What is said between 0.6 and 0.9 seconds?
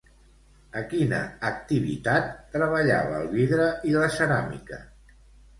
A